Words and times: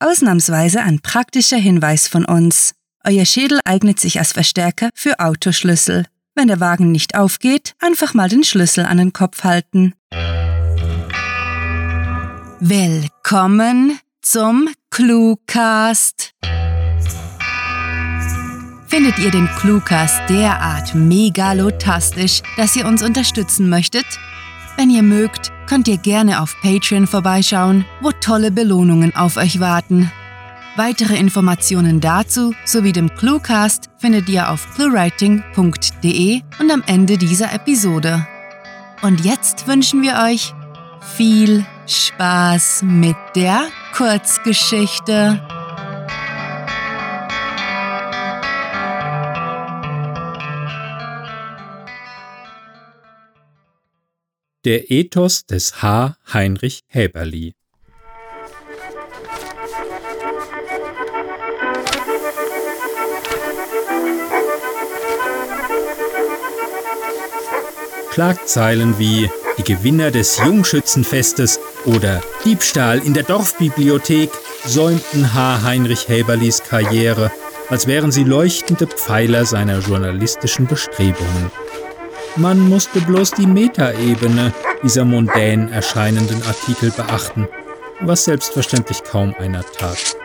Ausnahmsweise 0.00 0.80
ein 0.80 1.00
praktischer 1.00 1.56
Hinweis 1.56 2.06
von 2.06 2.24
uns. 2.24 2.74
Euer 3.04 3.24
Schädel 3.24 3.58
eignet 3.64 3.98
sich 3.98 4.20
als 4.20 4.32
Verstärker 4.32 4.90
für 4.94 5.18
Autoschlüssel. 5.18 6.06
Wenn 6.36 6.46
der 6.46 6.60
Wagen 6.60 6.92
nicht 6.92 7.16
aufgeht, 7.16 7.74
einfach 7.80 8.14
mal 8.14 8.28
den 8.28 8.44
Schlüssel 8.44 8.84
an 8.84 8.98
den 8.98 9.12
Kopf 9.12 9.42
halten. 9.42 9.94
Willkommen 12.60 13.98
zum 14.22 14.68
Cluecast. 14.90 16.32
Findet 18.86 19.18
ihr 19.18 19.32
den 19.32 19.48
Cluecast 19.58 20.20
derart 20.28 20.94
megalotastisch, 20.94 22.42
dass 22.56 22.76
ihr 22.76 22.86
uns 22.86 23.02
unterstützen 23.02 23.68
möchtet? 23.68 24.06
Wenn 24.78 24.90
ihr 24.90 25.02
mögt, 25.02 25.50
könnt 25.66 25.88
ihr 25.88 25.96
gerne 25.96 26.40
auf 26.40 26.54
Patreon 26.62 27.08
vorbeischauen, 27.08 27.84
wo 28.00 28.12
tolle 28.12 28.52
Belohnungen 28.52 29.12
auf 29.16 29.36
euch 29.36 29.58
warten. 29.58 30.12
Weitere 30.76 31.16
Informationen 31.16 31.98
dazu 31.98 32.54
sowie 32.64 32.92
dem 32.92 33.12
Cluecast 33.12 33.90
findet 33.96 34.28
ihr 34.28 34.48
auf 34.48 34.72
cluewriting.de 34.76 36.42
und 36.60 36.70
am 36.70 36.84
Ende 36.86 37.18
dieser 37.18 37.52
Episode. 37.52 38.24
Und 39.02 39.24
jetzt 39.24 39.66
wünschen 39.66 40.00
wir 40.00 40.20
euch 40.24 40.54
viel 41.16 41.66
Spaß 41.88 42.82
mit 42.84 43.16
der 43.34 43.62
Kurzgeschichte. 43.96 45.40
Der 54.68 54.90
Ethos 54.90 55.46
des 55.46 55.80
H. 55.80 56.18
Heinrich 56.30 56.82
Häberli 56.88 57.54
Schlagzeilen 68.12 68.98
wie 68.98 69.30
die 69.56 69.64
Gewinner 69.64 70.10
des 70.10 70.36
Jungschützenfestes 70.36 71.58
oder 71.86 72.20
Diebstahl 72.44 72.98
in 72.98 73.14
der 73.14 73.22
Dorfbibliothek 73.22 74.28
säumten 74.66 75.32
H. 75.32 75.62
Heinrich 75.62 76.10
Häberlis 76.10 76.62
Karriere, 76.62 77.30
als 77.70 77.86
wären 77.86 78.12
sie 78.12 78.24
leuchtende 78.24 78.86
Pfeiler 78.86 79.46
seiner 79.46 79.78
journalistischen 79.78 80.66
Bestrebungen. 80.66 81.50
Man 82.38 82.68
musste 82.68 83.00
bloß 83.00 83.32
die 83.32 83.46
Metaebene 83.46 84.52
dieser 84.82 85.04
mondän 85.04 85.70
erscheinenden 85.72 86.42
Artikel 86.44 86.90
beachten, 86.90 87.48
was 88.00 88.24
selbstverständlich 88.24 89.02
kaum 89.02 89.34
einer 89.38 89.64
tat. 89.64 90.16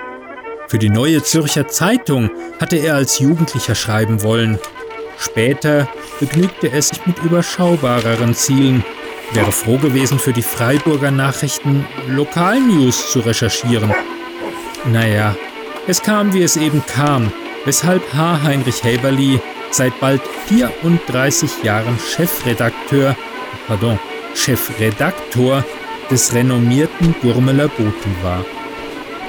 Für 0.68 0.80
die 0.80 0.90
Neue 0.90 1.24
Zürcher 1.24 1.68
Zeitung 1.68 2.30
hatte 2.60 2.78
er 2.78 2.96
als 2.96 3.20
Jugendlicher 3.20 3.76
schreiben 3.76 4.24
wollen, 4.24 4.60
Später 5.18 5.88
begnügte 6.20 6.72
er 6.72 6.82
sich 6.82 7.06
mit 7.06 7.18
überschaubareren 7.20 8.36
Zielen, 8.36 8.84
wäre 9.32 9.52
froh 9.52 9.78
gewesen, 9.78 10.20
für 10.20 10.34
die 10.34 10.42
Freiburger 10.42 11.12
Nachrichten 11.12 11.86
Lokalnews 12.08 13.12
zu 13.12 13.20
recherchieren. 13.20 13.94
Naja, 14.92 15.36
es 15.88 16.02
kam, 16.02 16.34
wie 16.34 16.44
es 16.44 16.58
eben 16.58 16.84
kam, 16.86 17.32
weshalb 17.66 18.14
H. 18.14 18.44
Heinrich 18.44 18.84
Häberli 18.84 19.40
seit 19.74 20.00
bald 20.00 20.22
34 20.48 21.64
Jahren 21.64 21.98
Chefredakteur, 22.00 23.16
pardon, 23.68 24.00
Chefredaktor 24.36 25.64
des 26.12 26.34
renommierten 26.34 27.16
Gurmeler 27.22 27.68
Boten 27.68 28.16
war. 28.22 28.46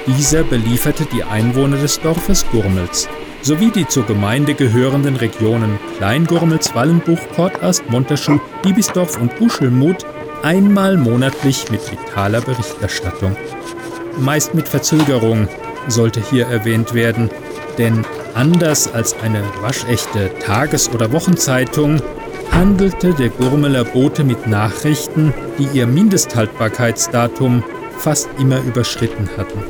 Dieser 0.07 0.43
belieferte 0.43 1.07
die 1.07 1.25
Einwohner 1.25 1.79
des 1.79 2.01
Dorfes 2.01 2.45
Gurmels 2.51 3.09
sowie 3.41 3.71
die 3.71 3.87
zur 3.87 4.07
Gemeinde 4.07 4.55
gehörenden 4.55 5.17
Regionen 5.17 5.79
Kleingurmels, 5.99 6.75
Wallenbuch, 6.75 7.19
Kortast, 7.35 7.89
Montaschu, 7.91 8.39
Diebisdorf 8.65 9.21
und 9.21 9.37
Buschelmuth 9.39 10.07
einmal 10.43 10.97
monatlich 10.97 11.71
mit 11.71 11.81
vitaler 11.91 12.41
Berichterstattung. 12.41 13.37
Meist 14.19 14.55
mit 14.55 14.69
Verzögerung 14.69 15.49
sollte 15.89 16.23
hier 16.31 16.47
erwähnt 16.47 16.95
werden, 16.95 17.31
denn 17.77 18.05
anders 18.35 18.93
als 18.93 19.15
eine 19.23 19.43
waschechte 19.61 20.31
Tages- 20.39 20.91
oder 20.93 21.13
Wochenzeitung 21.13 22.01
handelte 22.51 23.15
der 23.15 23.31
Gurmeler 23.31 23.85
Bote 23.85 24.25
mit 24.25 24.47
Nachrichten, 24.47 25.35
die 25.59 25.69
ihr 25.77 25.87
Mindesthaltbarkeitsdatum 25.87 27.65
fast 27.99 28.29
immer 28.39 28.61
überschritten 28.61 29.29
hatten. 29.37 29.63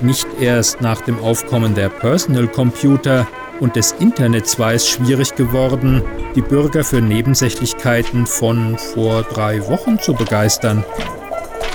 Nicht 0.00 0.26
erst 0.40 0.80
nach 0.80 1.00
dem 1.00 1.18
Aufkommen 1.18 1.74
der 1.74 1.88
Personal 1.88 2.46
Computer 2.46 3.26
und 3.60 3.74
des 3.74 3.92
Internets 3.98 4.58
war 4.58 4.72
es 4.72 4.88
schwierig 4.88 5.34
geworden, 5.34 6.02
die 6.36 6.42
Bürger 6.42 6.84
für 6.84 7.00
Nebensächlichkeiten 7.00 8.26
von 8.26 8.78
vor 8.78 9.22
drei 9.24 9.66
Wochen 9.68 9.98
zu 9.98 10.14
begeistern. 10.14 10.84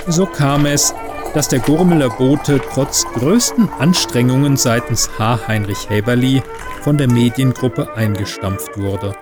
So 0.06 0.24
kam 0.24 0.64
es, 0.64 0.94
dass 1.34 1.48
der 1.48 1.58
Gurmeler 1.58 2.10
Bote 2.10 2.60
trotz 2.72 3.04
größten 3.04 3.68
Anstrengungen 3.78 4.56
seitens 4.56 5.10
H. 5.18 5.48
Heinrich 5.48 5.90
Häberli 5.90 6.42
von 6.82 6.96
der 6.96 7.10
Mediengruppe 7.10 7.94
eingestampft 7.96 8.78
wurde. 8.78 9.14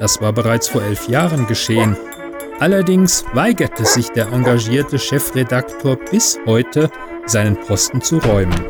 Das 0.00 0.20
war 0.20 0.32
bereits 0.32 0.68
vor 0.68 0.82
elf 0.82 1.08
Jahren 1.08 1.46
geschehen. 1.46 1.96
Allerdings 2.58 3.24
weigerte 3.32 3.84
sich 3.84 4.08
der 4.10 4.32
engagierte 4.32 4.98
Chefredaktor 4.98 5.96
bis 5.96 6.38
heute, 6.44 6.90
seinen 7.24 7.56
Posten 7.56 8.02
zu 8.02 8.18
räumen. 8.18 8.60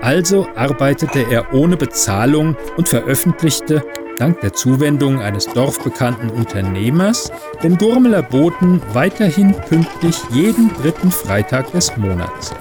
Also 0.00 0.46
arbeitete 0.54 1.26
er 1.30 1.52
ohne 1.52 1.76
Bezahlung 1.76 2.56
und 2.76 2.88
veröffentlichte, 2.88 3.82
dank 4.18 4.40
der 4.40 4.52
Zuwendung 4.52 5.20
eines 5.20 5.46
dorfbekannten 5.46 6.30
Unternehmers, 6.30 7.30
den 7.62 7.76
Gurmeler 7.76 8.22
Boten 8.22 8.80
weiterhin 8.92 9.54
pünktlich 9.68 10.18
jeden 10.30 10.70
dritten 10.74 11.10
Freitag 11.10 11.70
des 11.72 11.96
Monats. 11.96 12.54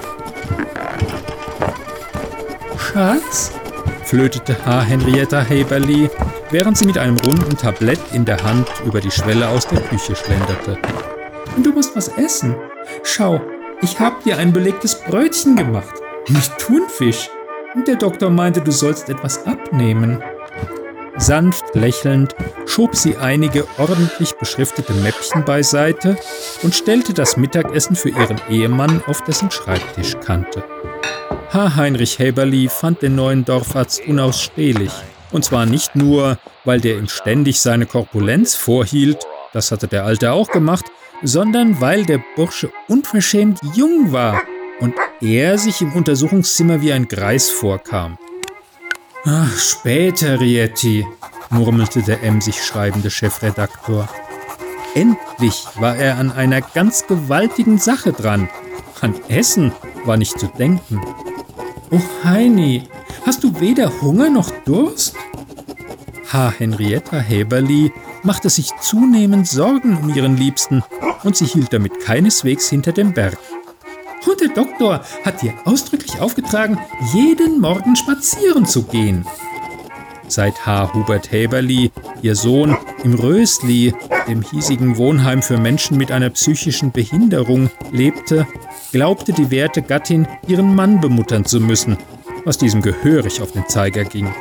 Schatz, 2.78 3.52
flötete 4.04 4.56
H. 4.66 4.82
Henrietta 4.82 5.44
Haberly, 5.44 6.10
während 6.52 6.78
sie 6.78 6.86
mit 6.86 6.98
einem 6.98 7.18
runden 7.18 7.58
Tablett 7.58 8.00
in 8.14 8.26
der 8.26 8.44
Hand 8.44 8.68
über 8.86 9.02
die 9.02 9.12
Schwelle 9.12 9.50
aus 9.50 9.68
der 9.68 9.82
Küche 9.82 10.16
schlenderte. 10.16 10.78
Du 11.64 11.72
musst 11.72 11.96
was 11.96 12.10
essen. 12.10 12.56
Schau, 13.04 13.42
ich 13.82 14.00
hab 14.00 14.24
dir 14.24 14.38
ein 14.38 14.54
belegtes 14.54 14.96
Brötchen 14.96 15.56
gemacht. 15.56 16.02
Nicht 16.28 16.58
Thunfisch. 16.58 17.30
Und 17.74 17.88
der 17.88 17.96
Doktor 17.96 18.30
meinte, 18.30 18.62
du 18.62 18.72
sollst 18.72 19.10
etwas 19.10 19.46
abnehmen. 19.46 20.24
Sanft 21.18 21.76
lächelnd 21.76 22.36
schob 22.66 22.96
sie 22.96 23.16
einige 23.18 23.66
ordentlich 23.78 24.34
beschriftete 24.34 24.94
Mäppchen 24.94 25.46
beiseite 25.46 26.18
und 26.62 26.76
stellte 26.76 27.14
das 27.14 27.38
Mittagessen 27.38 27.96
für 27.96 28.10
ihren 28.10 28.42
Ehemann 28.50 29.02
auf 29.08 29.22
dessen 29.24 29.50
Schreibtischkante. 29.50 30.64
H. 31.52 31.76
Heinrich 31.78 32.20
Häberli 32.20 32.68
fand 32.68 33.02
den 33.02 33.16
neuen 33.16 33.46
Dorfarzt 33.46 34.02
unausstehlich. 34.08 34.92
Und 35.32 35.46
zwar 35.46 35.66
nicht 35.66 35.96
nur, 35.96 36.38
weil 36.66 36.82
der 36.82 36.98
ihm 36.98 37.08
ständig 37.08 37.60
seine 37.60 37.86
Korpulenz 37.86 38.56
vorhielt, 38.56 39.26
das 39.54 39.72
hatte 39.72 39.88
der 39.88 40.04
Alte 40.04 40.34
auch 40.34 40.50
gemacht, 40.50 40.86
sondern 41.24 41.80
weil 41.80 42.06
der 42.06 42.22
Bursche 42.36 42.72
unverschämt 42.90 43.60
jung 43.74 44.12
war 44.12 44.42
und 44.82 44.94
er 45.22 45.58
sich 45.58 45.82
im 45.82 45.94
Untersuchungszimmer 45.94 46.82
wie 46.82 46.92
ein 46.92 47.08
Greis 47.08 47.50
vorkam. 47.50 48.18
Ach, 49.28 49.58
später, 49.58 50.40
Rietti, 50.40 51.04
murmelte 51.50 52.04
der 52.04 52.22
emsig 52.22 52.64
schreibende 52.64 53.10
Chefredaktor. 53.10 54.08
Endlich 54.94 55.66
war 55.80 55.96
er 55.96 56.20
an 56.20 56.32
einer 56.32 56.62
ganz 56.62 57.08
gewaltigen 57.08 57.80
Sache 57.80 58.14
dran. 58.14 58.48
An 59.02 59.16
Essen 59.28 59.72
war 60.06 60.18
nicht 60.18 60.40
zu 60.40 60.46
denken. 60.46 61.02
Oh, 61.90 62.00
Heini, 62.24 62.88
hast 63.26 63.44
du 63.44 63.60
weder 63.60 63.92
Hunger 64.00 64.30
noch 64.30 64.52
Durst? 64.64 65.16
H. 66.32 66.54
Henrietta 66.60 67.18
Häberli 67.18 67.92
machte 68.22 68.52
sich 68.52 68.76
zunehmend 68.80 69.48
Sorgen 69.48 69.98
um 69.98 70.14
ihren 70.14 70.38
Liebsten 70.38 70.84
und 71.24 71.36
sie 71.36 71.46
hielt 71.46 71.74
damit 71.74 72.00
keineswegs 72.00 72.70
hinter 72.70 72.92
dem 72.92 73.14
Berg. 73.14 73.40
Und 74.26 74.42
der 74.42 74.50
Doktor 74.50 75.02
hat 75.24 75.44
ihr 75.44 75.54
ausdrücklich 75.66 76.20
aufgetragen, 76.20 76.78
jeden 77.14 77.60
Morgen 77.60 77.96
spazieren 77.96 78.66
zu 78.66 78.84
gehen. 78.84 79.26
Seit 80.28 80.66
H. 80.66 80.94
Hubert 80.94 81.32
Häberli, 81.32 81.92
ihr 82.22 82.36
Sohn, 82.36 82.76
im 83.04 83.14
Rösli, 83.14 83.94
dem 84.28 84.42
hiesigen 84.42 84.98
Wohnheim 84.98 85.44
für 85.44 85.58
Menschen 85.58 85.98
mit 85.98 86.12
einer 86.12 86.32
psychischen 86.32 86.92
Behinderung, 86.92 87.70
lebte, 87.92 88.48
glaubte 88.92 89.34
die 89.34 89.52
werte 89.52 89.84
Gattin, 89.84 90.28
ihren 90.48 90.76
Mann 90.76 91.00
bemuttern 91.00 91.46
zu 91.46 91.60
müssen, 91.60 91.98
was 92.44 92.58
diesem 92.58 92.82
gehörig 92.82 93.42
auf 93.42 93.52
den 93.52 93.68
Zeiger 93.68 94.04
ging. 94.04 94.34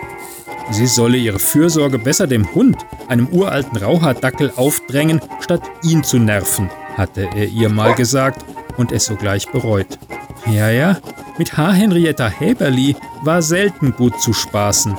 Sie 0.70 0.86
solle 0.86 1.18
ihre 1.18 1.38
Fürsorge 1.38 1.98
besser 1.98 2.26
dem 2.26 2.54
Hund, 2.54 2.78
einem 3.08 3.28
uralten 3.28 3.76
Rauhaardackel, 3.76 4.52
aufdrängen, 4.56 5.20
statt 5.40 5.62
ihn 5.82 6.02
zu 6.02 6.18
nerven, 6.18 6.70
hatte 6.96 7.28
er 7.36 7.48
ihr 7.48 7.68
mal 7.68 7.94
gesagt 7.94 8.42
und 8.76 8.92
es 8.92 9.06
sogleich 9.06 9.48
bereut. 9.50 9.98
Ja, 10.46 10.70
ja, 10.70 10.98
mit 11.38 11.56
H. 11.56 11.72
Häberli 11.72 12.96
war 13.22 13.42
selten 13.42 13.92
gut 13.92 14.20
zu 14.20 14.32
spaßen. 14.32 14.96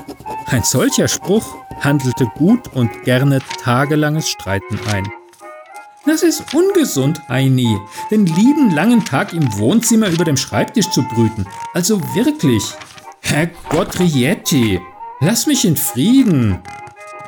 Ein 0.48 0.64
solcher 0.64 1.08
Spruch 1.08 1.56
handelte 1.82 2.26
gut 2.38 2.74
und 2.74 3.04
gerne 3.04 3.40
tagelanges 3.64 4.30
Streiten 4.30 4.80
ein. 4.92 5.08
Das 6.06 6.22
ist 6.22 6.54
ungesund, 6.54 7.22
Heini, 7.30 7.80
den 8.12 8.28
lieben 8.28 8.72
langen 8.72 9.04
Tag 9.04 9.34
im 9.34 9.58
Wohnzimmer 9.58 10.08
über 10.10 10.24
dem 10.24 10.38
Schreibtisch 10.38 10.90
zu 10.92 11.02
brüten. 11.02 11.48
Also 11.74 12.00
wirklich. 12.14 12.64
Herrgott 13.22 14.00
Rietti, 14.00 14.80
lass 15.20 15.48
mich 15.48 15.66
in 15.66 15.76
Frieden. 15.76 16.60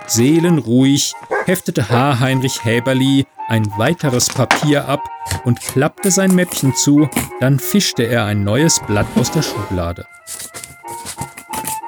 Seelenruhig 0.06 1.14
heftete 1.46 1.90
H. 1.90 2.20
Heinrich 2.20 2.64
Häberli 2.64 3.26
ein 3.48 3.66
weiteres 3.78 4.28
Papier 4.28 4.88
ab 4.88 5.04
und 5.46 5.62
klappte 5.62 6.12
sein 6.12 6.34
Mäppchen 6.36 6.76
zu, 6.76 7.10
dann 7.40 7.60
fischte 7.60 8.04
er 8.04 8.26
ein 8.26 8.44
neues 8.44 8.80
Blatt 8.88 9.08
aus 9.16 9.32
der 9.32 9.42
Schublade. 9.42 10.06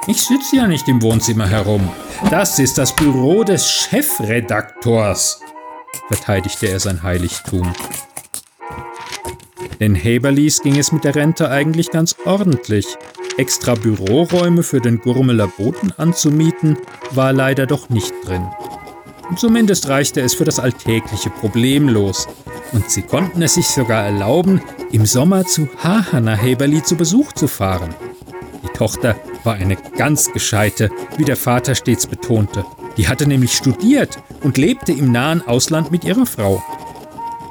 Ich 0.07 0.23
sitze 0.25 0.55
ja 0.55 0.67
nicht 0.67 0.87
im 0.87 1.01
Wohnzimmer 1.01 1.47
herum. 1.47 1.89
Das 2.29 2.59
ist 2.59 2.77
das 2.77 2.95
Büro 2.95 3.43
des 3.43 3.69
Chefredaktors 3.69 5.41
verteidigte 6.09 6.67
er 6.67 6.79
sein 6.79 7.03
Heiligtum. 7.03 7.71
Den 9.79 9.95
Heberlis 9.95 10.61
ging 10.61 10.77
es 10.77 10.91
mit 10.91 11.03
der 11.03 11.15
Rente 11.15 11.49
eigentlich 11.49 11.91
ganz 11.91 12.15
ordentlich. 12.25 12.85
Extra 13.37 13.75
Büroräume 13.75 14.63
für 14.63 14.81
den 14.81 14.99
Gurmeler 14.99 15.47
Boten 15.47 15.93
anzumieten, 15.97 16.77
war 17.11 17.31
leider 17.31 17.65
doch 17.65 17.89
nicht 17.89 18.13
drin. 18.25 18.45
Zumindest 19.35 19.87
reichte 19.87 20.21
es 20.21 20.33
für 20.33 20.45
das 20.45 20.59
Alltägliche 20.59 21.29
problemlos. 21.29 22.27
Und 22.71 22.89
sie 22.89 23.01
konnten 23.01 23.41
es 23.41 23.55
sich 23.55 23.67
sogar 23.67 24.03
erlauben, 24.03 24.61
im 24.91 25.05
Sommer 25.05 25.45
zu 25.45 25.69
Hahana 25.77 26.35
Heberli 26.35 26.83
zu 26.83 26.95
Besuch 26.95 27.33
zu 27.33 27.47
fahren. 27.47 27.93
Die 28.63 28.77
Tochter 28.77 29.15
war 29.43 29.55
eine 29.55 29.77
ganz 29.97 30.31
gescheite, 30.31 30.89
wie 31.17 31.25
der 31.25 31.37
Vater 31.37 31.75
stets 31.75 32.07
betonte. 32.07 32.65
Die 32.97 33.07
hatte 33.07 33.27
nämlich 33.27 33.53
studiert 33.53 34.17
und 34.41 34.57
lebte 34.57 34.91
im 34.91 35.11
nahen 35.11 35.45
Ausland 35.47 35.91
mit 35.91 36.03
ihrer 36.03 36.25
Frau. 36.25 36.61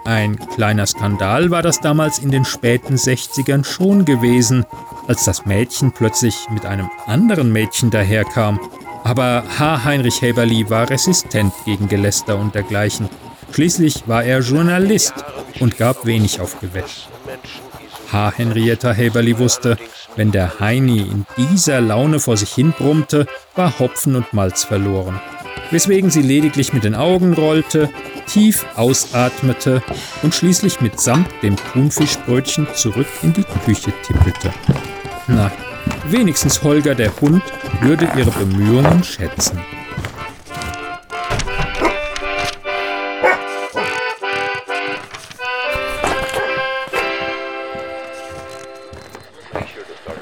Ein 0.05 0.39
kleiner 0.55 0.87
Skandal 0.87 1.51
war 1.51 1.63
das 1.63 1.81
damals 1.81 2.19
in 2.19 2.31
den 2.31 2.45
späten 2.45 2.95
60ern 2.95 3.65
schon 3.65 4.05
gewesen, 4.05 4.65
als 5.07 5.25
das 5.25 5.47
Mädchen 5.47 5.93
plötzlich 5.93 6.49
mit 6.51 6.65
einem 6.65 6.91
anderen 7.07 7.53
Mädchen 7.53 7.91
daherkam. 7.91 8.59
Aber 9.09 9.43
H. 9.59 9.85
Heinrich 9.85 10.21
Heberli 10.21 10.69
war 10.69 10.91
resistent 10.91 11.53
gegen 11.65 11.89
Geläster 11.89 12.39
und 12.39 12.55
dergleichen. 12.55 13.09
Schließlich 13.53 14.05
war 14.07 14.23
er 14.23 14.41
Journalist 14.41 15.15
und 15.61 15.79
gab 15.79 16.05
wenig 16.05 16.41
auf 16.41 16.61
Gewäsch. 16.61 17.09
H. 18.13 18.33
Henrietta 18.37 18.93
Heberli 18.93 19.39
wusste, 19.39 19.79
wenn 20.15 20.31
der 20.31 20.61
Heini 20.61 20.99
in 21.01 21.27
dieser 21.37 21.81
Laune 21.81 22.21
vor 22.21 22.37
sich 22.37 22.53
hin 22.53 22.75
brummte, 22.77 23.27
war 23.57 23.79
Hopfen 23.79 24.15
und 24.15 24.33
Malz 24.35 24.65
verloren 24.65 25.19
weswegen 25.71 26.11
sie 26.11 26.23
lediglich 26.23 26.73
mit 26.73 26.85
den 26.85 26.95
Augen 26.95 27.35
rollte, 27.35 27.91
tief 28.27 28.65
ausatmete 28.77 29.83
und 30.23 30.35
schließlich 30.35 30.81
mitsamt 30.81 31.29
dem 31.43 31.57
Thunfischbrötchen 31.57 32.67
zurück 32.75 33.07
in 33.23 33.33
die 33.33 33.45
Küche 33.65 33.93
tippelte. 34.07 34.53
Na, 35.27 35.51
wenigstens 36.11 36.63
Holger 36.63 36.95
der 36.95 37.13
Hund 37.21 37.43
würde 37.81 38.09
ihre 38.17 38.31
Bemühungen 38.31 39.03
schätzen. 39.05 39.61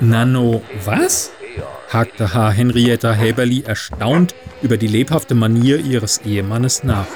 Nano, 0.01 0.63
was? 0.85 1.31
hakte 1.89 2.35
H. 2.35 2.51
Henrietta 2.51 3.13
Häberli 3.13 3.63
erstaunt 3.63 4.35
über 4.63 4.77
die 4.77 4.87
lebhafte 4.87 5.35
Manier 5.35 5.79
ihres 5.79 6.19
Ehemannes 6.19 6.85
nach. 6.85 7.07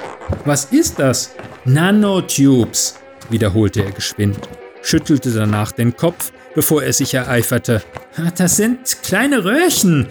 Was 0.44 0.66
ist 0.66 0.98
das? 0.98 1.34
Nanotubes, 1.64 2.98
wiederholte 3.28 3.82
er 3.84 3.92
geschwind, 3.92 4.48
schüttelte 4.82 5.30
danach 5.32 5.72
den 5.72 5.96
Kopf, 5.96 6.32
bevor 6.54 6.82
er 6.82 6.92
sich 6.92 7.14
ereiferte. 7.14 7.82
Das 8.36 8.56
sind 8.56 9.02
kleine 9.02 9.44
Röhrchen 9.44 10.08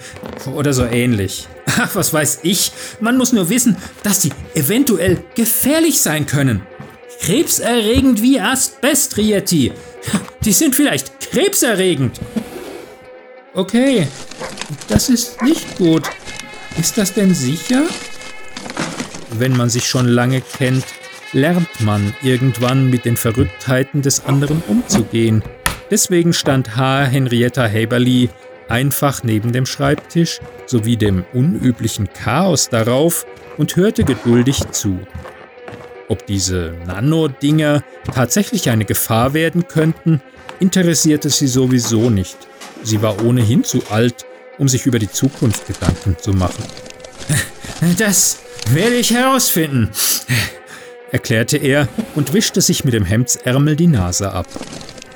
oder 0.55 0.73
so 0.73 0.85
ähnlich. 0.85 1.47
Ach, 1.65 1.95
was 1.95 2.13
weiß 2.13 2.39
ich. 2.43 2.71
Man 2.99 3.17
muss 3.17 3.33
nur 3.33 3.49
wissen, 3.49 3.77
dass 4.03 4.21
sie 4.21 4.31
eventuell 4.55 5.23
gefährlich 5.35 6.01
sein 6.01 6.25
können. 6.25 6.61
Krebserregend 7.21 8.21
wie 8.21 8.39
Asbest, 8.39 9.17
Rietti. 9.17 9.73
Die 10.45 10.53
sind 10.53 10.75
vielleicht 10.75 11.19
krebserregend. 11.19 12.19
Okay, 13.53 14.07
das 14.87 15.09
ist 15.09 15.41
nicht 15.41 15.77
gut. 15.77 16.03
Ist 16.79 16.97
das 16.97 17.13
denn 17.13 17.35
sicher? 17.35 17.83
Wenn 19.31 19.55
man 19.55 19.69
sich 19.69 19.87
schon 19.87 20.07
lange 20.07 20.41
kennt, 20.41 20.85
lernt 21.33 21.81
man 21.81 22.13
irgendwann 22.21 22.89
mit 22.89 23.05
den 23.05 23.17
Verrücktheiten 23.17 24.01
des 24.01 24.25
anderen 24.25 24.63
umzugehen. 24.67 25.43
Deswegen 25.91 26.33
stand 26.33 26.75
H. 26.75 27.05
Henrietta 27.05 27.67
Haberly 27.67 28.29
einfach 28.67 29.23
neben 29.23 29.51
dem 29.51 29.65
Schreibtisch 29.65 30.39
sowie 30.65 30.97
dem 30.97 31.25
unüblichen 31.33 32.09
Chaos 32.13 32.69
darauf 32.69 33.25
und 33.57 33.75
hörte 33.75 34.03
geduldig 34.03 34.59
zu. 34.71 34.99
Ob 36.07 36.25
diese 36.25 36.73
Nano-Dinger 36.85 37.83
tatsächlich 38.13 38.69
eine 38.69 38.85
Gefahr 38.85 39.33
werden 39.33 39.67
könnten, 39.67 40.21
interessierte 40.59 41.29
sie 41.29 41.47
sowieso 41.47 42.09
nicht. 42.09 42.37
Sie 42.83 43.01
war 43.01 43.23
ohnehin 43.23 43.63
zu 43.63 43.83
alt, 43.89 44.25
um 44.57 44.67
sich 44.67 44.85
über 44.85 44.99
die 44.99 45.11
Zukunft 45.11 45.67
Gedanken 45.67 46.17
zu 46.19 46.33
machen. 46.33 46.63
Das 47.97 48.39
werde 48.71 48.95
ich 48.95 49.11
herausfinden, 49.11 49.89
erklärte 51.13 51.55
er 51.55 51.87
und 52.13 52.33
wischte 52.33 52.59
sich 52.59 52.83
mit 52.83 52.93
dem 52.93 53.05
Hemdsärmel 53.05 53.77
die 53.77 53.87
Nase 53.87 54.33
ab. 54.33 54.47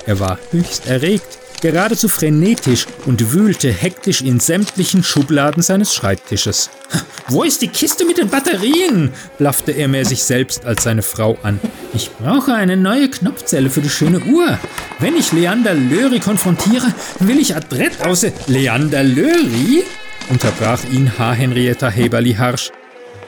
Er 0.05 0.19
war 0.19 0.37
höchst 0.51 0.87
erregt, 0.87 1.39
geradezu 1.61 2.09
frenetisch 2.09 2.87
und 3.05 3.31
wühlte 3.31 3.71
hektisch 3.71 4.21
in 4.21 4.41
sämtlichen 4.41 5.01
Schubladen 5.01 5.63
seines 5.63 5.93
Schreibtisches. 5.93 6.69
Wo 7.29 7.43
ist 7.43 7.61
die 7.61 7.69
Kiste 7.69 8.05
mit 8.05 8.17
den 8.17 8.27
Batterien? 8.27 9.13
blaffte 9.37 9.71
er 9.71 9.87
mehr 9.87 10.03
sich 10.03 10.23
selbst 10.23 10.65
als 10.65 10.83
seine 10.83 11.03
Frau 11.03 11.37
an. 11.41 11.59
Ich 11.93 12.11
brauche 12.11 12.53
eine 12.53 12.75
neue 12.75 13.09
Knopfzelle 13.09 13.69
für 13.69 13.81
die 13.81 13.89
schöne 13.89 14.19
Uhr. 14.19 14.59
Wenn 14.99 15.15
ich 15.15 15.31
Leander 15.31 15.73
Löri 15.73 16.19
konfrontiere, 16.19 16.93
will 17.19 17.39
ich 17.39 17.55
adrett 17.55 18.05
außer 18.05 18.31
Leander 18.47 19.03
Löri? 19.03 19.83
unterbrach 20.29 20.83
ihn 20.91 21.17
H. 21.17 21.33
Henrietta 21.33 21.89
Heberli 21.89 22.33
harsch. 22.33 22.71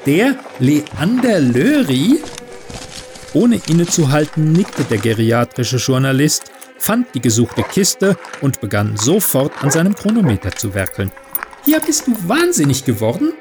Der 0.06 0.36
Leander 0.60 1.40
Löri? 1.40 2.20
Ohne 3.34 3.62
innezuhalten, 3.68 4.54
nickte 4.54 4.84
der 4.84 4.98
geriatrische 4.98 5.78
Journalist, 5.78 6.52
fand 6.86 7.16
die 7.16 7.22
gesuchte 7.22 7.64
Kiste 7.64 8.16
und 8.42 8.62
begann 8.62 8.96
sofort 8.96 9.52
an 9.64 9.72
seinem 9.72 9.96
Chronometer 9.96 10.52
zu 10.52 10.74
werkeln. 10.76 11.12
Ja, 11.66 11.80
bist 11.80 12.06
du 12.06 12.16
wahnsinnig 12.28 12.86
geworden? 12.86 13.34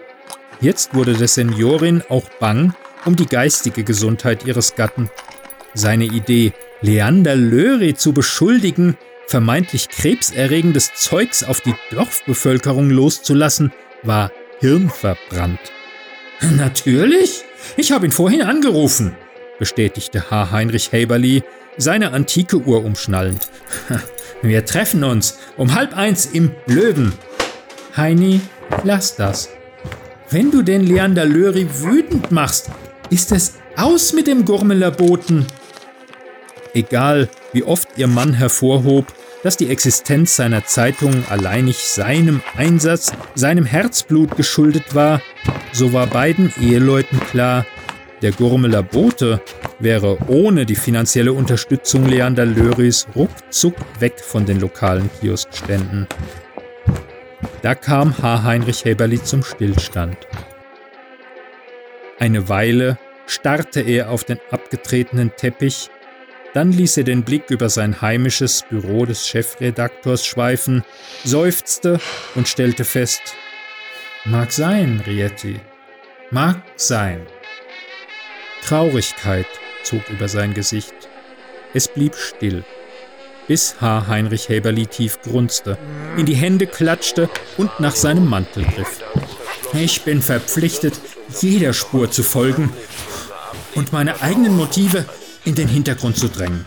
Jetzt 0.61 0.95
wurde 0.95 1.13
der 1.13 1.29
Seniorin 1.29 2.03
auch 2.09 2.29
bang 2.41 2.75
um 3.05 3.17
die 3.17 3.27
geistige 3.27 3.85
Gesundheit 3.85 4.47
ihres 4.47 4.77
Gatten. 4.77 5.11
Seine 5.75 6.05
Idee, 6.05 6.53
Leander 6.81 7.37
Löri 7.37 7.95
zu 7.95 8.15
beschuldigen, 8.15 8.97
vermeintlich 9.27 9.91
krebserregendes 9.91 10.95
Zeugs 10.95 11.45
auf 11.45 11.61
die 11.61 11.75
Dorfbevölkerung 11.91 12.89
loszulassen, 12.89 13.73
war 14.03 14.31
hirnverbrannt. 14.61 15.61
Natürlich, 16.57 17.45
ich 17.77 17.93
habe 17.93 18.07
ihn 18.07 18.13
vorhin 18.13 18.41
angerufen, 18.41 19.15
bestätigte 19.59 20.31
H. 20.31 20.51
Heinrich 20.51 20.93
Haberli, 20.93 21.43
seine 21.77 22.13
antike 22.13 22.59
Uhr 22.59 22.85
umschnallend. 22.85 23.49
Wir 24.43 24.65
treffen 24.65 25.05
uns 25.05 25.39
um 25.57 25.75
halb 25.75 25.97
eins 25.97 26.27
im 26.27 26.53
Löwen. 26.67 27.13
Heini, 27.97 28.41
lass 28.83 29.17
das. 29.17 29.49
Wenn 30.31 30.51
du 30.51 30.63
den 30.63 30.83
Leander 30.83 31.25
Löri 31.25 31.69
wütend 31.81 32.31
machst, 32.31 32.71
ist 33.11 33.33
es 33.33 33.55
aus 33.77 34.13
mit 34.13 34.27
dem 34.27 34.45
Gurmeler 34.45 34.91
Boten. 34.91 35.47
Egal, 36.73 37.29
wie 37.53 37.63
oft 37.63 37.89
ihr 37.97 38.09
Mann 38.09 38.35
hervorhob, 38.35 39.07
dass 39.45 39.57
die 39.57 39.69
Existenz 39.69 40.37
seiner 40.37 40.65
Zeitung 40.65 41.25
alleinig 41.29 41.77
seinem 41.77 42.41
Einsatz, 42.57 43.13
seinem 43.35 43.67
Herzblut 43.67 44.37
geschuldet 44.37 44.95
war, 44.95 45.21
so 45.73 45.93
war 45.93 46.07
beiden 46.07 46.53
Eheleuten 46.61 47.21
klar, 47.21 47.67
der 48.25 48.33
Gurmeler 48.33 48.83
Bote 48.83 49.43
wäre 49.79 50.17
ohne 50.29 50.65
die 50.65 50.77
finanzielle 50.77 51.35
Unterstützung 51.35 52.07
Leander 52.07 52.47
Löris 52.47 53.07
ruckzuck 53.15 53.75
weg 54.01 54.19
von 54.19 54.47
den 54.47 54.61
lokalen 54.61 55.11
Kioskständen. 55.21 56.07
Da 57.61 57.75
kam 57.75 58.17
H. 58.17 58.43
Heinrich 58.43 58.87
Heberli 58.87 59.23
zum 59.23 59.43
Stillstand. 59.43 60.17
Eine 62.19 62.49
Weile 62.49 62.99
starrte 63.27 63.83
er 63.83 64.09
auf 64.09 64.25
den 64.25 64.39
abgetretenen 64.51 65.33
Teppich, 65.37 65.91
Dann 66.55 66.73
ließ 66.73 66.97
er 66.97 67.05
den 67.05 67.25
Blick 67.25 67.51
über 67.51 67.69
sein 67.69 68.01
heimisches 68.01 68.65
Büro 68.71 69.05
des 69.05 69.29
Chefredaktors 69.29 70.25
schweifen, 70.25 70.83
seufzte 71.25 72.01
und 72.37 72.49
stellte 72.49 72.85
fest, 72.85 73.35
Mag 74.25 74.51
sein, 74.51 75.03
Rietti, 75.07 75.61
mag 76.31 76.63
sein. 76.77 77.27
Traurigkeit 78.67 79.47
zog 79.83 80.09
über 80.09 80.27
sein 80.27 80.55
Gesicht. 80.55 80.95
Es 81.75 81.87
blieb 81.89 82.15
still, 82.15 82.65
bis 83.47 83.81
H. 83.81 84.07
Heinrich 84.09 84.49
Häberli 84.49 84.87
tief 84.87 85.21
grunzte, 85.21 85.77
in 86.17 86.25
die 86.25 86.35
Hände 86.35 86.67
klatschte 86.67 87.29
und 87.59 87.79
nach 87.79 87.95
seinem 87.95 88.27
Mantel 88.27 88.65
griff. 88.65 89.03
Ich 89.75 90.03
bin 90.03 90.23
verpflichtet, 90.23 90.95
jeder 91.41 91.75
Spur 91.75 92.11
zu 92.11 92.23
folgen 92.23 92.73
und 93.75 93.93
meine 93.93 94.23
eigenen 94.23 94.57
Motive 94.57 95.05
in 95.45 95.55
den 95.55 95.69
Hintergrund 95.69 96.17
zu 96.17 96.29
drängen. 96.29 96.65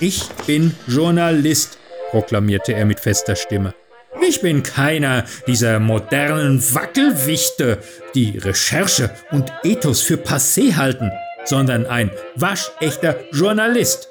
Ich 0.00 0.28
bin 0.46 0.74
Journalist, 0.88 1.78
proklamierte 2.10 2.72
er 2.74 2.86
mit 2.86 2.98
fester 2.98 3.36
Stimme. 3.36 3.72
Ich 4.26 4.40
bin 4.40 4.64
keiner 4.64 5.24
dieser 5.46 5.78
modernen 5.78 6.60
Wackelwichte, 6.74 7.78
die 8.14 8.38
Recherche 8.38 9.10
und 9.30 9.52
Ethos 9.62 10.00
für 10.00 10.16
passé 10.16 10.74
halten, 10.74 11.12
sondern 11.46 11.86
ein 11.86 12.10
waschechter 12.34 13.16
Journalist. 13.32 14.08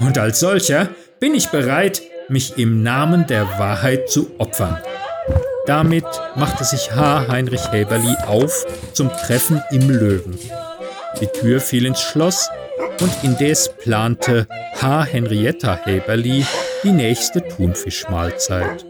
Und 0.00 0.18
als 0.18 0.40
solcher 0.40 0.88
bin 1.20 1.34
ich 1.34 1.48
bereit, 1.50 2.02
mich 2.28 2.58
im 2.58 2.82
Namen 2.82 3.26
der 3.26 3.58
Wahrheit 3.58 4.10
zu 4.10 4.30
opfern. 4.38 4.78
Damit 5.66 6.04
machte 6.36 6.64
sich 6.64 6.94
H. 6.94 7.26
Heinrich 7.28 7.72
Häberli 7.72 8.14
auf 8.26 8.64
zum 8.92 9.10
Treffen 9.10 9.62
im 9.70 9.90
Löwen. 9.90 10.38
Die 11.20 11.26
Tür 11.26 11.60
fiel 11.60 11.86
ins 11.86 12.00
Schloss 12.00 12.48
und 13.00 13.12
indes 13.22 13.68
plante 13.68 14.46
H. 14.80 15.04
Henrietta 15.04 15.76
Häberli 15.84 16.46
die 16.84 16.92
nächste 16.92 17.46
Thunfischmahlzeit. 17.46 18.85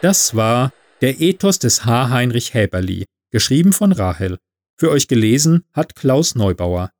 Das 0.00 0.36
war 0.36 0.72
der 1.00 1.20
Ethos 1.20 1.58
des 1.58 1.84
H. 1.84 2.10
Heinrich 2.10 2.54
Häberli, 2.54 3.06
geschrieben 3.32 3.72
von 3.72 3.90
Rahel. 3.90 4.38
Für 4.76 4.90
euch 4.90 5.08
gelesen 5.08 5.64
hat 5.72 5.96
Klaus 5.96 6.36
Neubauer. 6.36 6.92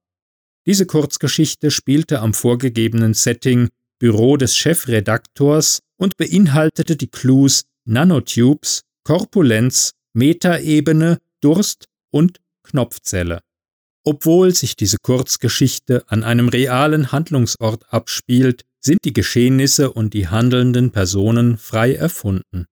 Diese 0.67 0.85
Kurzgeschichte 0.85 1.71
spielte 1.71 2.19
am 2.19 2.35
vorgegebenen 2.35 3.15
Setting 3.15 3.69
Büro 4.01 4.37
des 4.37 4.57
Chefredaktors 4.57 5.79
und 5.97 6.17
beinhaltete 6.17 6.97
die 6.97 7.07
Clues 7.07 7.67
Nanotubes, 7.85 8.83
Korpulenz, 9.05 9.93
Metaebene, 10.13 11.19
Durst 11.41 11.85
und 12.11 12.41
Knopfzelle. 12.65 13.43
Obwohl 14.03 14.53
sich 14.53 14.75
diese 14.75 14.97
Kurzgeschichte 15.01 16.03
an 16.09 16.25
einem 16.25 16.49
realen 16.49 17.13
Handlungsort 17.13 17.93
abspielt, 17.93 18.65
sind 18.81 19.05
die 19.05 19.13
Geschehnisse 19.13 19.93
und 19.93 20.15
die 20.15 20.27
handelnden 20.27 20.91
Personen 20.91 21.59
frei 21.59 21.95
erfunden. 21.95 22.67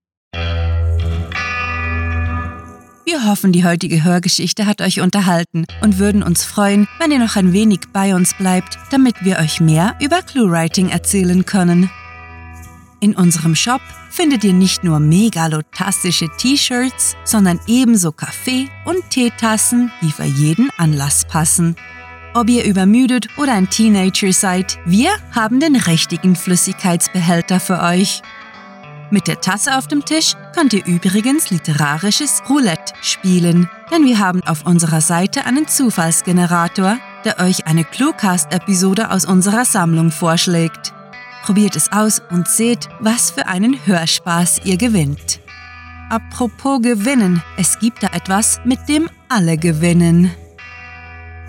Wir 3.09 3.25
hoffen, 3.25 3.53
die 3.53 3.65
heutige 3.65 4.03
Hörgeschichte 4.03 4.67
hat 4.67 4.81
euch 4.83 5.01
unterhalten 5.01 5.65
und 5.81 5.99
würden 5.99 6.25
uns 6.25 6.45
freuen, 6.45 6.89
wenn 6.99 7.13
ihr 7.13 7.21
noch 7.21 7.37
ein 7.37 7.53
wenig 7.53 7.83
bei 7.93 8.17
uns 8.17 8.35
bleibt, 8.35 8.79
damit 8.91 9.25
wir 9.25 9.39
euch 9.39 9.61
mehr 9.61 9.95
über 10.01 10.23
ClueWriting 10.23 10.89
erzählen 10.89 11.47
können. 11.47 11.89
In 12.99 13.15
unserem 13.15 13.55
Shop 13.55 13.81
findet 14.11 14.43
ihr 14.43 14.53
nicht 14.53 14.83
nur 14.83 14.99
megalotastische 14.99 16.29
T-Shirts, 16.37 17.17
sondern 17.25 17.61
ebenso 17.69 18.11
Kaffee- 18.11 18.69
und 18.85 19.09
Teetassen, 19.09 19.93
die 20.03 20.11
für 20.11 20.25
jeden 20.25 20.69
Anlass 20.77 21.25
passen. 21.27 21.77
Ob 22.35 22.51
ihr 22.51 22.65
übermüdet 22.65 23.29
oder 23.39 23.55
ein 23.55 23.71
Teenager 23.71 24.33
seid, 24.33 24.79
wir 24.85 25.11
haben 25.31 25.61
den 25.61 25.77
richtigen 25.77 26.35
Flüssigkeitsbehälter 26.35 27.61
für 27.61 27.81
euch. 27.81 28.21
Mit 29.11 29.29
der 29.29 29.41
Tasse 29.41 29.79
auf 29.79 29.87
dem 29.87 30.05
Tisch 30.05 30.35
könnt 30.53 30.73
ihr 30.73 30.85
übrigens 30.85 31.51
literarisches 31.51 32.43
Roulette 32.49 32.93
spielen, 33.03 33.71
denn 33.93 34.05
wir 34.05 34.19
haben 34.19 34.43
auf 34.43 34.67
unserer 34.67 35.01
Seite 35.01 35.45
einen 35.45 35.69
Zufallsgenerator, 35.69 36.99
der 37.25 37.39
euch 37.39 37.67
eine 37.67 37.85
Cluecast-Episode 37.85 39.11
aus 39.13 39.25
unserer 39.25 39.65
Sammlung 39.65 40.11
vorschlägt. 40.11 40.93
Probiert 41.45 41.77
es 41.77 41.93
aus 41.93 42.21
und 42.31 42.49
seht, 42.49 42.89
was 42.99 43.31
für 43.31 43.47
einen 43.47 43.87
Hörspaß 43.87 44.63
ihr 44.65 44.77
gewinnt. 44.77 45.41
Apropos 46.11 46.83
gewinnen, 46.83 47.43
es 47.57 47.79
gibt 47.79 48.03
da 48.03 48.09
etwas, 48.09 48.61
mit 48.65 48.89
dem 48.89 49.09
alle 49.29 49.57
gewinnen. 49.57 50.33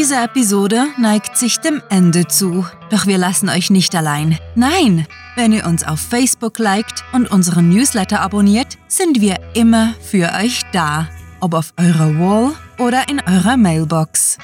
Diese 0.00 0.16
Episode 0.16 0.88
neigt 0.96 1.36
sich 1.36 1.58
dem 1.58 1.82
Ende 1.90 2.26
zu. 2.26 2.64
Doch 2.88 3.06
wir 3.06 3.18
lassen 3.18 3.50
euch 3.50 3.68
nicht 3.68 3.94
allein. 3.94 4.38
Nein, 4.54 5.06
wenn 5.36 5.52
ihr 5.52 5.66
uns 5.66 5.84
auf 5.84 6.00
Facebook 6.00 6.58
liked 6.58 7.04
und 7.12 7.30
unseren 7.30 7.68
Newsletter 7.68 8.22
abonniert, 8.22 8.78
sind 8.88 9.20
wir 9.20 9.36
immer 9.52 9.92
für 10.00 10.32
euch 10.42 10.62
da. 10.72 11.06
Ob 11.40 11.52
auf 11.52 11.74
eurer 11.76 12.18
Wall 12.18 12.52
oder 12.78 13.10
in 13.10 13.20
eurer 13.20 13.58
Mailbox. 13.58 14.38